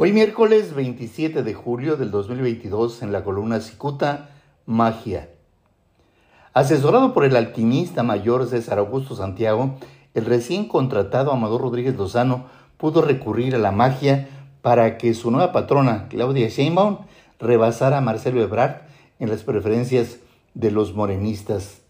[0.00, 4.30] Hoy miércoles 27 de julio del 2022 en la columna Cicuta,
[4.64, 5.28] Magia.
[6.54, 9.74] Asesorado por el alquimista mayor César Augusto Santiago,
[10.14, 14.28] el recién contratado Amador Rodríguez Lozano pudo recurrir a la magia
[14.62, 16.98] para que su nueva patrona, Claudia Sheinbaum,
[17.40, 18.82] rebasara a Marcelo Ebrard
[19.18, 20.18] en las preferencias
[20.54, 21.80] de los morenistas.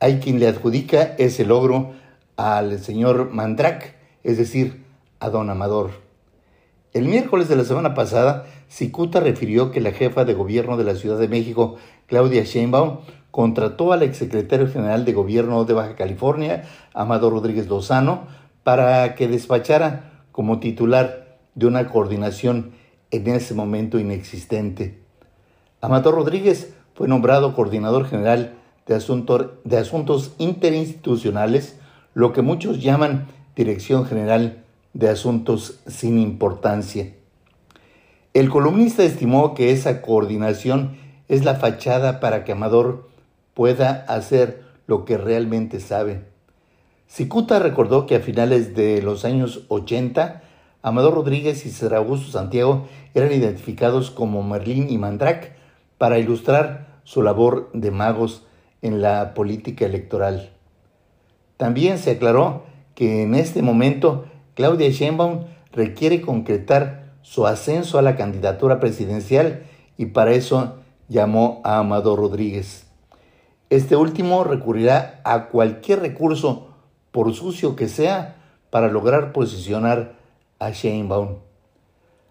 [0.00, 1.92] Hay quien le adjudica ese logro
[2.36, 3.94] al señor Mandrac,
[4.24, 4.82] es decir,
[5.20, 6.03] a don Amador.
[6.94, 10.94] El miércoles de la semana pasada, Cicuta refirió que la jefa de gobierno de la
[10.94, 11.74] Ciudad de México,
[12.06, 12.98] Claudia Sheinbaum,
[13.32, 16.62] contrató al exsecretario general de gobierno de Baja California,
[16.94, 18.28] Amado Rodríguez Lozano,
[18.62, 22.74] para que despachara como titular de una coordinación
[23.10, 25.02] en ese momento inexistente.
[25.80, 28.54] Amado Rodríguez fue nombrado coordinador general
[28.86, 31.76] de, de asuntos interinstitucionales,
[32.14, 33.26] lo que muchos llaman
[33.56, 34.63] Dirección General
[34.94, 37.12] de asuntos sin importancia.
[38.32, 40.96] El columnista estimó que esa coordinación
[41.28, 43.08] es la fachada para que Amador
[43.54, 46.24] pueda hacer lo que realmente sabe.
[47.06, 50.42] Cicuta recordó que a finales de los años 80,
[50.82, 55.52] Amador Rodríguez y Augusto Santiago eran identificados como Merlín y Mandrac
[55.98, 58.46] para ilustrar su labor de magos
[58.82, 60.50] en la política electoral.
[61.56, 62.64] También se aclaró
[62.94, 69.64] que en este momento Claudia Sheinbaum requiere concretar su ascenso a la candidatura presidencial
[69.96, 70.76] y para eso
[71.08, 72.86] llamó a Amado Rodríguez.
[73.70, 76.68] Este último recurrirá a cualquier recurso,
[77.10, 78.36] por sucio que sea,
[78.70, 80.14] para lograr posicionar
[80.58, 81.38] a Sheinbaum.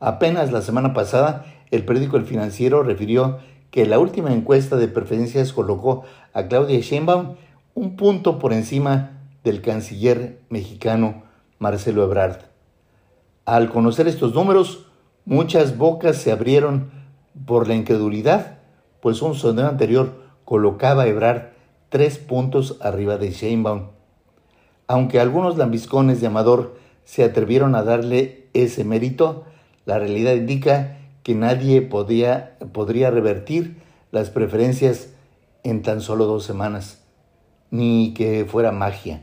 [0.00, 3.38] Apenas la semana pasada, el periódico El Financiero refirió
[3.70, 7.36] que la última encuesta de preferencias colocó a Claudia Sheinbaum
[7.74, 11.24] un punto por encima del canciller mexicano
[11.64, 12.40] Marcelo Ebrard.
[13.46, 14.84] Al conocer estos números,
[15.24, 16.90] muchas bocas se abrieron
[17.46, 18.58] por la incredulidad,
[19.00, 20.12] pues un sondeo anterior
[20.44, 21.52] colocaba a Ebrard
[21.88, 23.86] tres puntos arriba de Sheinbaum.
[24.88, 29.44] Aunque algunos lambiscones de Amador se atrevieron a darle ese mérito,
[29.86, 33.78] la realidad indica que nadie podía, podría revertir
[34.10, 35.14] las preferencias
[35.62, 37.02] en tan solo dos semanas,
[37.70, 39.22] ni que fuera magia.